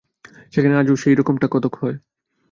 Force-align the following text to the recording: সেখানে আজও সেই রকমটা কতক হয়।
সেখানে 0.53 0.75
আজও 0.77 0.95
সেই 0.95 1.15
রকমটা 1.15 1.47
কতক 1.47 1.73
হয়। 1.81 1.97